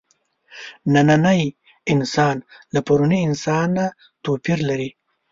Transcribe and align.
نننی 0.93 1.41
انسان 1.93 2.35
له 2.73 2.79
پروني 2.87 3.19
انسانه 3.29 3.85
توپیر 4.23 4.59
لري. 4.69 4.89